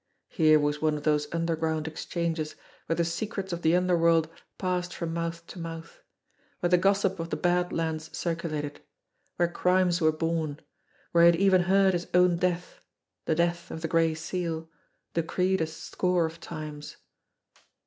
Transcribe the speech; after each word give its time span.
Here 0.29 0.57
was 0.59 0.81
one 0.81 0.97
of 0.97 1.03
those 1.03 1.31
underground 1.31 1.87
exchanges 1.87 2.55
where 2.87 2.95
the 2.95 3.05
secrets 3.05 3.53
of 3.53 3.61
the 3.61 3.75
underworld 3.75 4.29
passed 4.57 4.95
from 4.95 5.13
mouth 5.13 5.45
to 5.45 5.59
mouth; 5.59 6.01
where 6.59 6.71
the 6.71 6.79
gossip 6.79 7.19
of 7.19 7.29
the 7.29 7.35
Bad 7.35 7.71
Lands 7.71 8.09
circulated; 8.17 8.81
where 9.35 9.47
crimes 9.47 10.01
were 10.01 10.11
born; 10.11 10.59
where 11.11 11.25
he 11.25 11.31
had 11.33 11.35
even 11.35 11.61
heard 11.69 11.93
his 11.93 12.07
own 12.15 12.37
death, 12.37 12.81
the 13.25 13.35
death 13.35 13.69
of 13.69 13.83
the 13.83 13.87
Gray 13.87 14.15
Seal, 14.15 14.67
decreed 15.13 15.61
a 15.61 15.67
score 15.67 16.25
of 16.25 16.39
times. 16.39 16.95